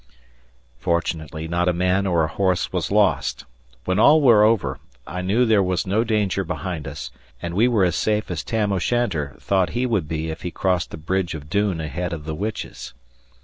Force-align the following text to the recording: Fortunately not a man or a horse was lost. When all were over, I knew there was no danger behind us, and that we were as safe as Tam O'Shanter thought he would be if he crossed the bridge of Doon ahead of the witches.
Fortunately 0.79 1.47
not 1.47 1.69
a 1.69 1.73
man 1.73 2.07
or 2.07 2.23
a 2.23 2.27
horse 2.35 2.73
was 2.73 2.89
lost. 2.89 3.45
When 3.85 3.99
all 3.99 4.19
were 4.19 4.43
over, 4.43 4.79
I 5.05 5.21
knew 5.21 5.45
there 5.45 5.61
was 5.61 5.85
no 5.85 6.03
danger 6.03 6.43
behind 6.43 6.87
us, 6.87 7.11
and 7.39 7.51
that 7.53 7.57
we 7.57 7.67
were 7.67 7.83
as 7.83 7.95
safe 7.97 8.31
as 8.31 8.43
Tam 8.43 8.73
O'Shanter 8.73 9.35
thought 9.39 9.69
he 9.77 9.85
would 9.85 10.07
be 10.07 10.31
if 10.31 10.41
he 10.41 10.49
crossed 10.49 10.89
the 10.89 10.97
bridge 10.97 11.35
of 11.35 11.51
Doon 11.51 11.79
ahead 11.79 12.13
of 12.13 12.25
the 12.25 12.33
witches. 12.33 12.95